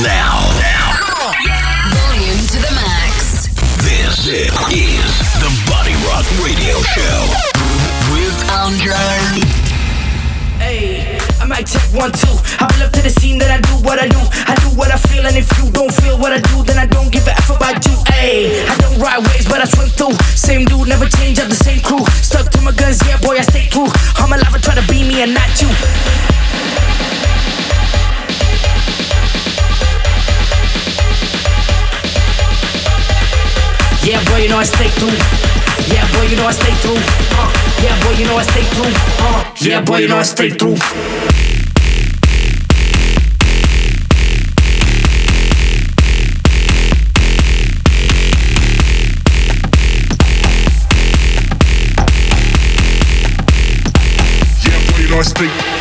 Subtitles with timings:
[0.00, 0.40] now.
[0.56, 0.96] Now.
[1.92, 3.52] Volume to the max.
[3.84, 4.48] This is
[5.36, 7.20] the Body Rock Radio Show
[8.08, 8.96] with Andre.
[10.56, 12.32] Hey, I might take one too.
[12.56, 14.16] I pull up to the scene, that I do what I do.
[14.48, 16.86] I do what I feel, and if you don't feel what I do, then I
[16.86, 17.92] don't give a f about you.
[18.08, 20.16] Hey, I don't ride waves, but I swim through.
[20.32, 22.00] Same dude, never change up the same crew.
[22.24, 23.92] Stuck to my guns, yeah, boy, I stay true.
[24.16, 25.68] I'm alive, I try to be me and not you.
[34.04, 35.14] Yeah, boy, you know I stay through.
[35.94, 36.96] Yeah, boy, you know I stay through.
[37.38, 37.52] Uh,
[37.84, 38.92] yeah, boy, you know I stay through.
[39.20, 40.74] Uh, yeah, boy, you know I stay through.
[54.66, 55.71] Yeah, boy, you know I stay.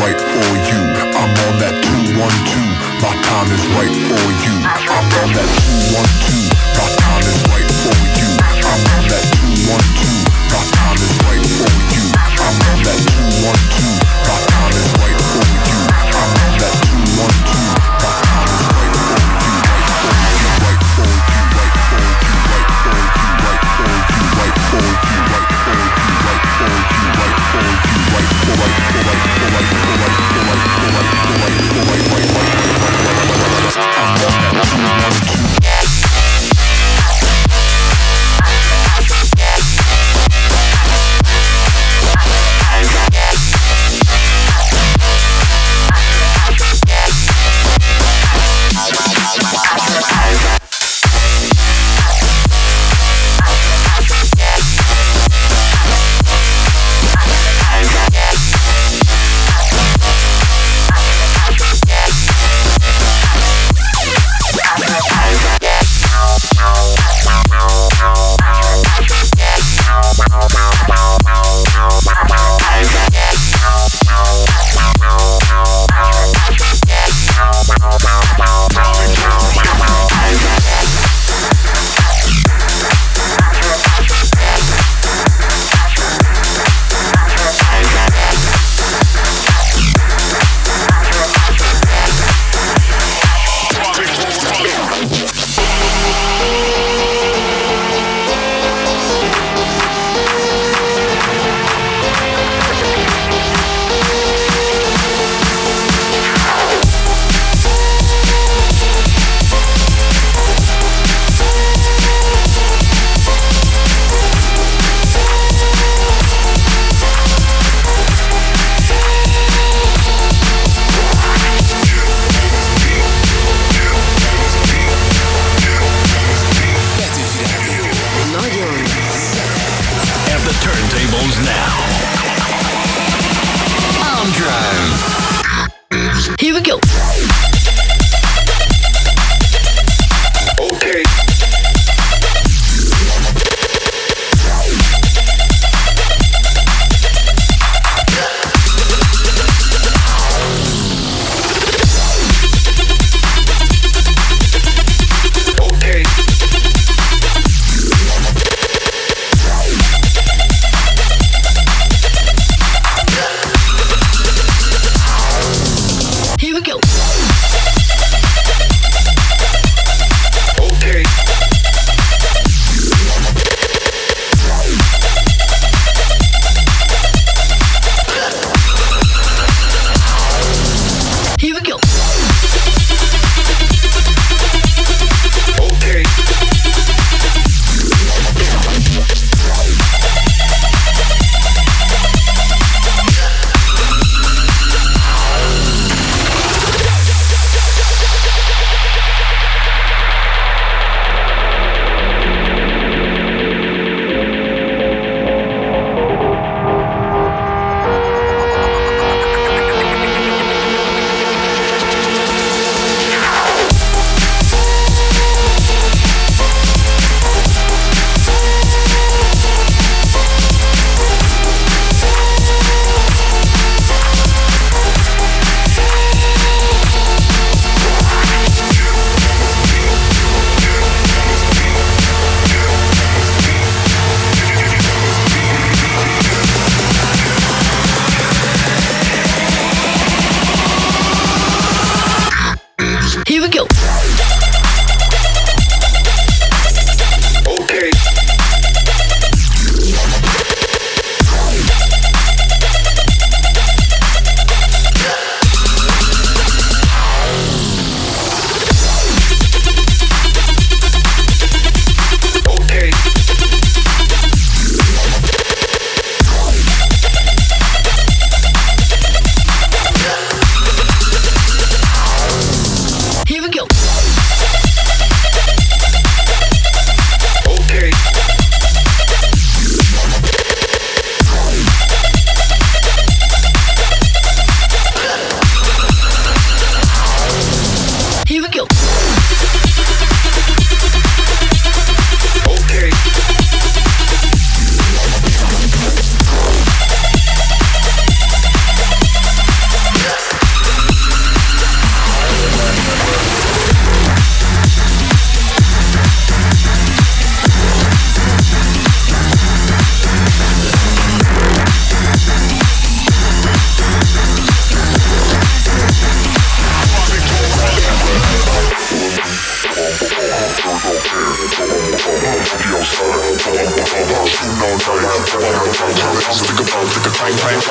[0.00, 0.80] Right for you.
[1.12, 2.68] I'm on that two one two.
[3.04, 4.54] My time is right for you.
[4.64, 6.40] I'm on that two one two.
[6.80, 8.28] My time is right for you.
[8.40, 10.16] I'm on that two one two.
[10.48, 12.04] My time is right for you.
[12.16, 13.92] I'm on that two one two.
[14.24, 14.99] My time is
[35.22, 35.49] I'm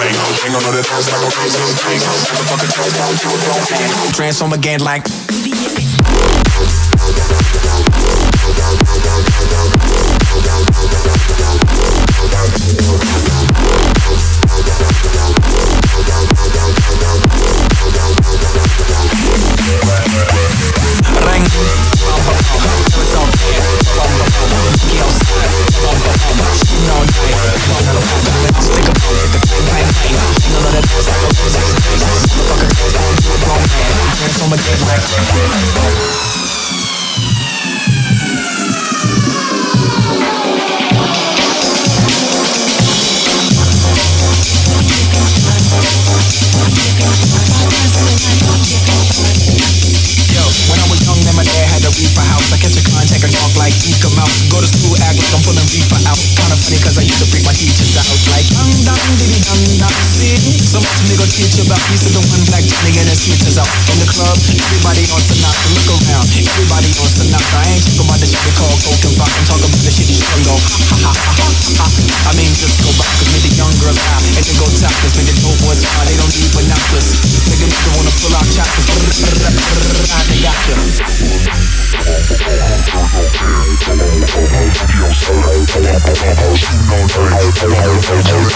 [0.07, 2.01] a crank, crank, crank.
[2.51, 2.71] On that
[3.79, 5.98] dance like a crazy again like.
[67.55, 69.33] I ain't talking about the shit they call coke and funk.
[69.33, 70.53] I'm talking about the shit you strung go.
[70.53, 71.89] Ha ha ha ha ha.
[72.29, 74.21] I mean, just go back, cause make the young girls high.
[74.37, 76.05] And then go topless, make the dope boys high.
[76.05, 77.09] They don't need binoculars.
[77.49, 78.85] Make them nigga wanna pull out choppers.
[78.85, 80.77] They got you.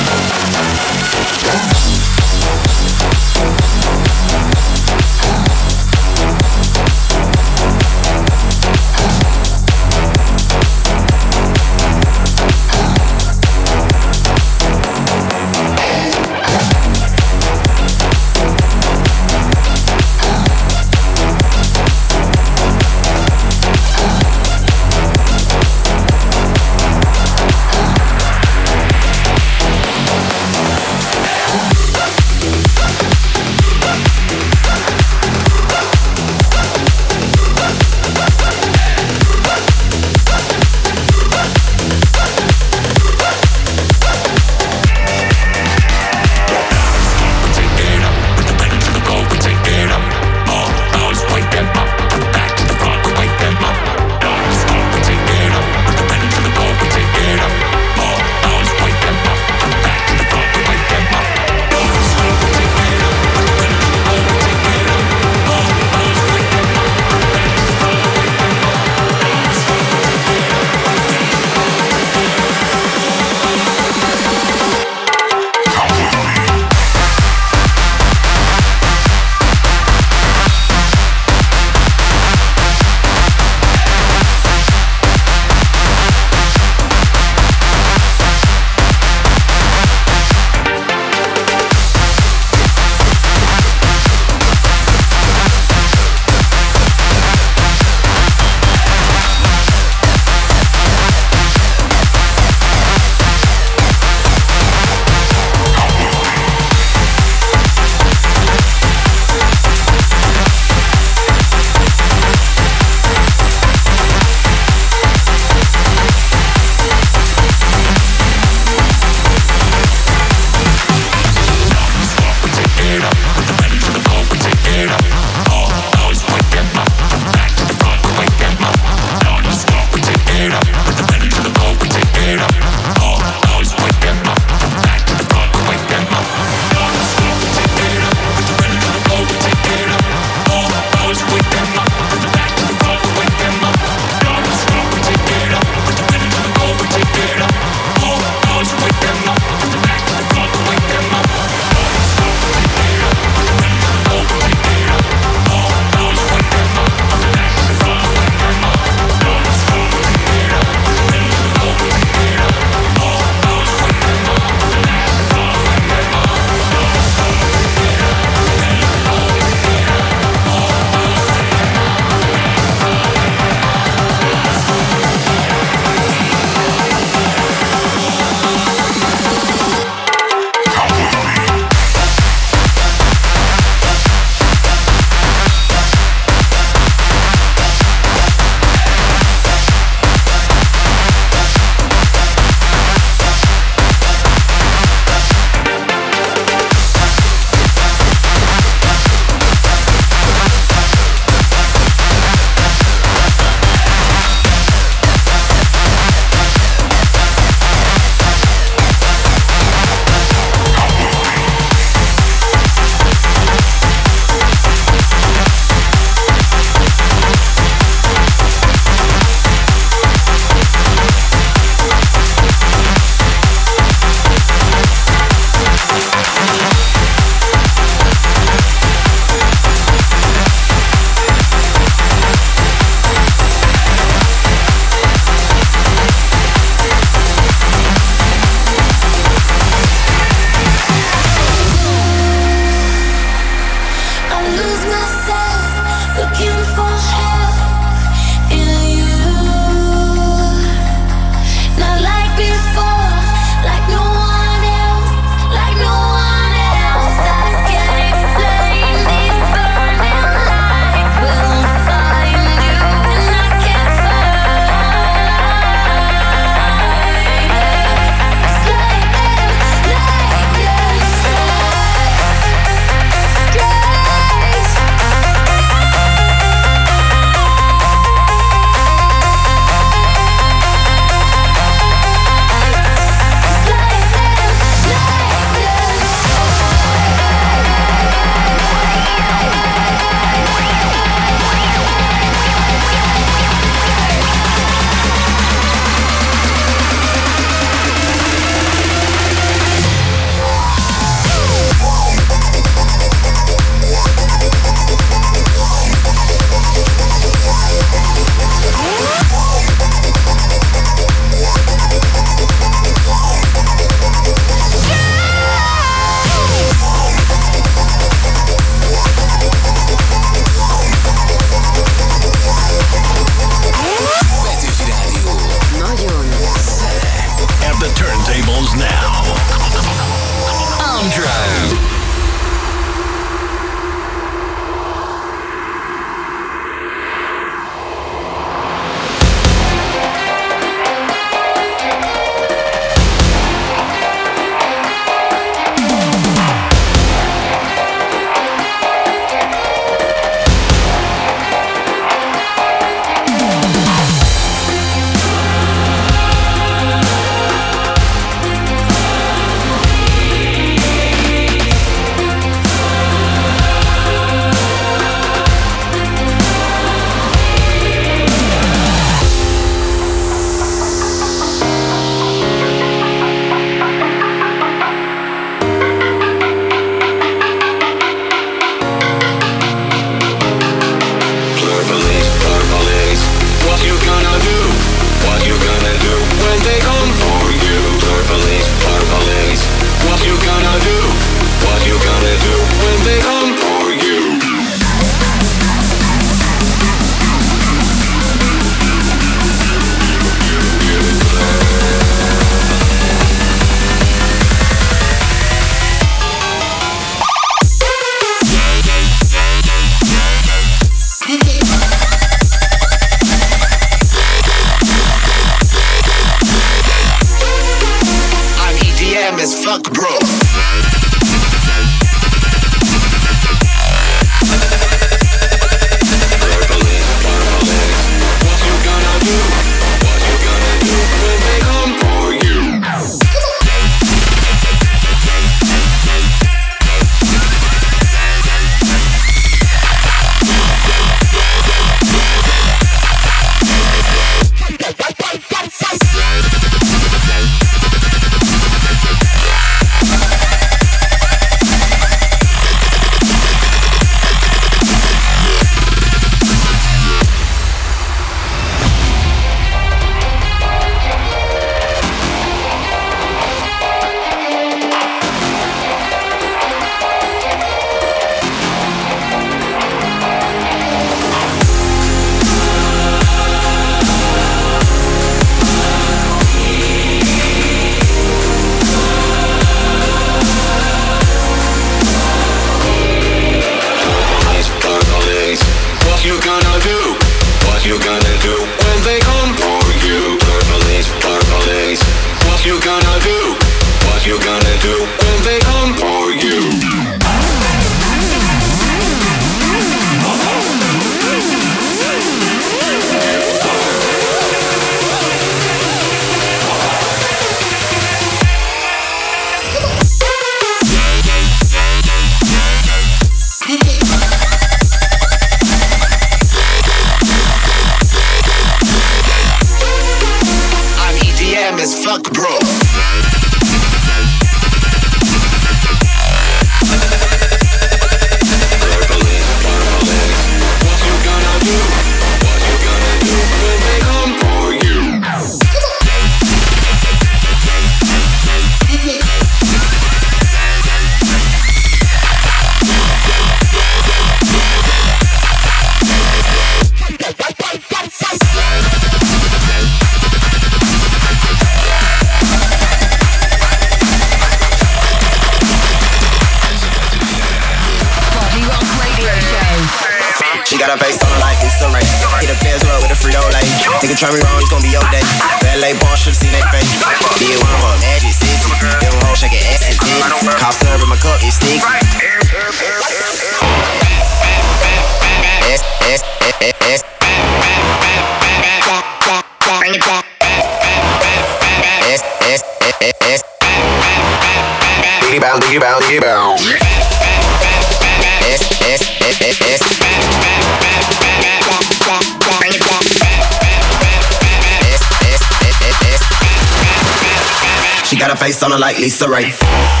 [598.41, 600.00] face on her like Lisa Ray.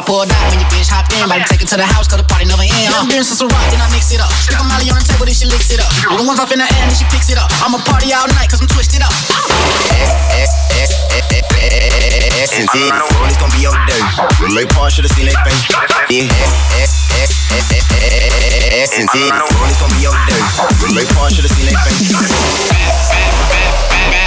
[0.00, 1.20] I pulled out when your bitch hopped in.
[1.20, 2.88] About to take it to the house, cause the party never end.
[2.96, 4.32] I'm doing some rock, then I mix it up.
[4.32, 5.92] Stick a molly on the table, then she licks it up.
[6.08, 7.52] All the ones off in the air, then she picks it up.
[7.60, 9.12] I'ma party all night, cause I'm twisted up.
[9.12, 10.08] S,
[10.40, 10.48] S,
[10.80, 12.80] S, S, S, and T.
[13.28, 14.00] It's gonna be your day.
[14.40, 15.68] Relay Paul should've seen that face.
[16.08, 16.32] Yeah.
[16.80, 18.24] S, S, S, S, S,
[18.72, 19.20] S, and T.
[19.20, 20.40] It's gonna be your day.
[20.80, 22.08] Relay Paul should've seen that face.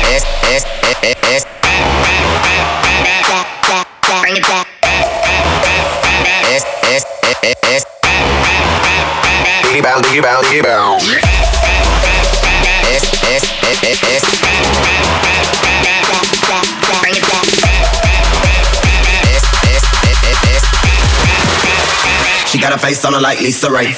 [0.06, 0.22] S,
[0.54, 0.70] S,
[1.02, 1.44] S, S.
[2.94, 3.63] Bring
[22.48, 23.96] She got a face on her like Lisa Ray.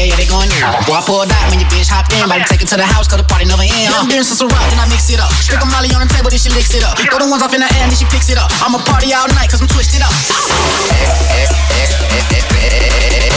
[0.00, 0.60] Kissing on each other, here, yeah, they going in.
[0.88, 2.86] Boy, I pulled out when your bitch hopped in, about to take it to the
[2.86, 3.92] house, cause the party never end.
[3.92, 5.28] I'm doing some rock, then I mix it up.
[5.32, 6.96] Stick a molly on the table, then she licks it up.
[6.96, 8.48] Throw the ones off in the air, then she picks it up.
[8.64, 10.12] I'ma party all night, cause I'm twisted up.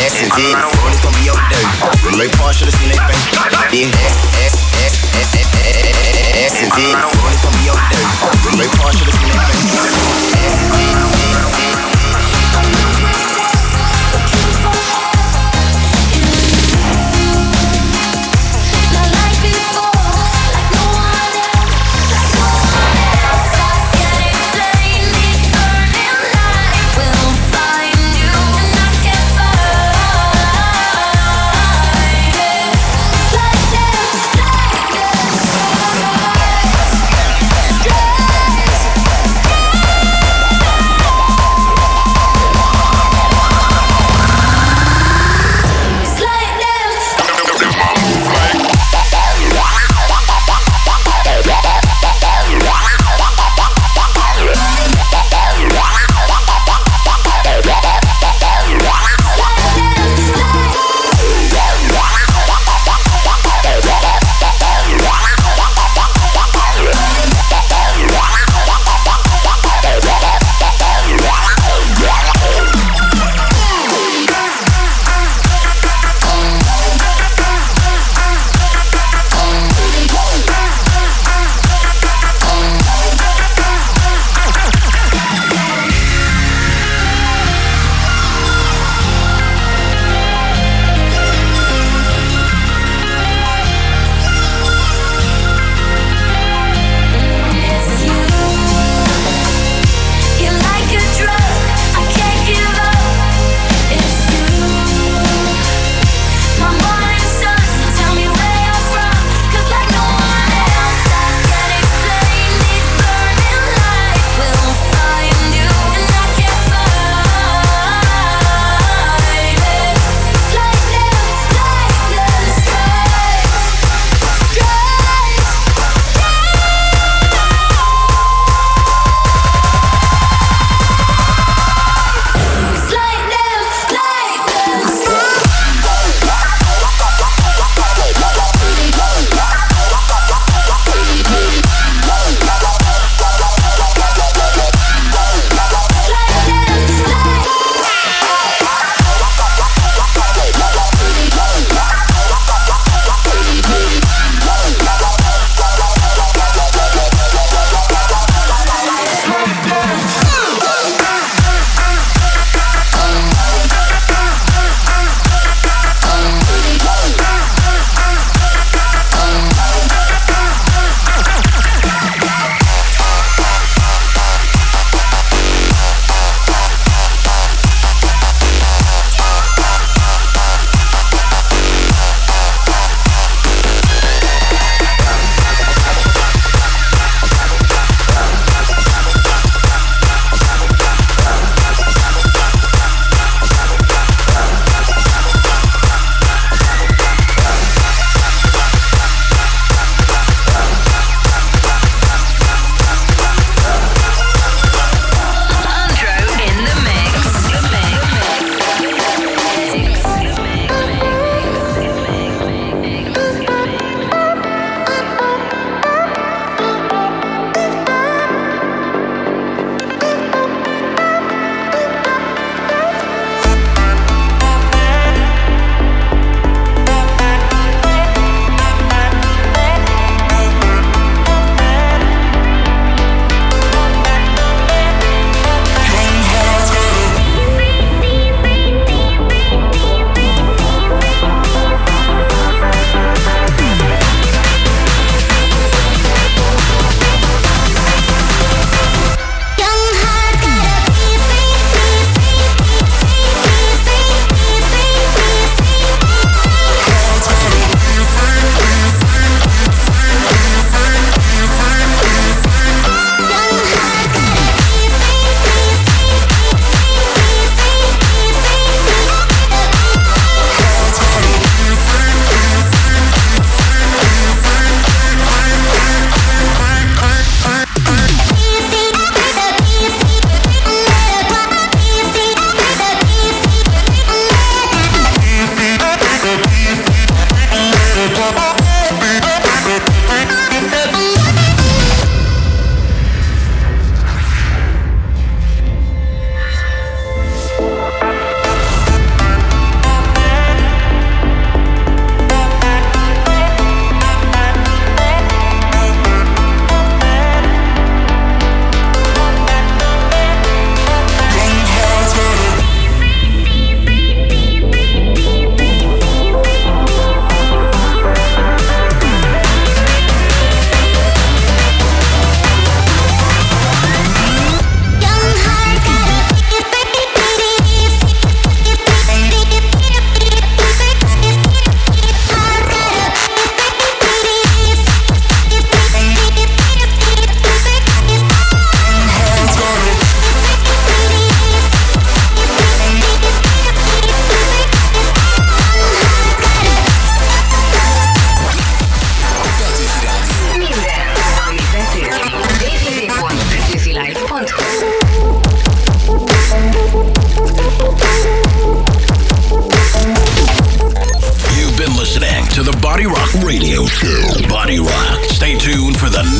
[0.03, 1.63] S and T, it's gonna be your day.
[2.03, 3.23] Relay Paul should've seen that face.
[3.71, 3.87] Yeah.
[4.43, 5.47] S, S, S, S,
[6.43, 8.03] S, and T, it's gonna be your day.
[8.51, 9.63] Relay Paul should've seen that face.
[10.43, 11.72] S, T, radio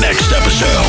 [0.00, 0.83] next episode.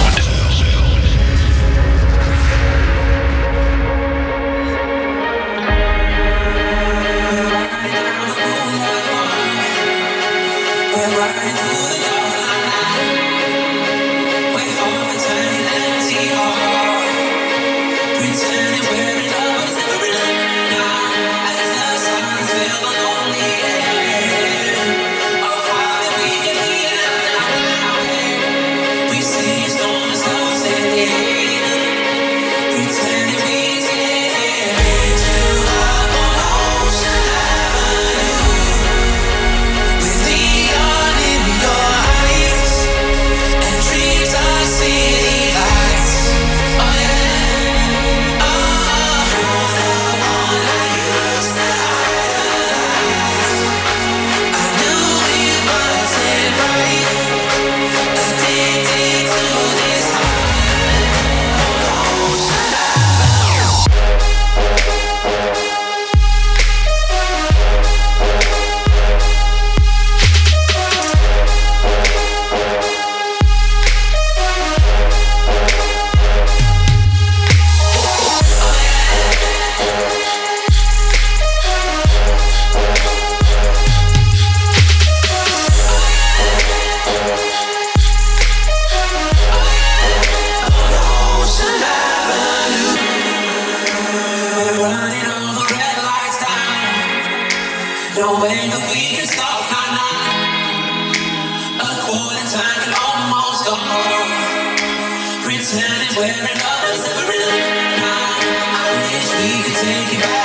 [109.86, 110.45] Take it back.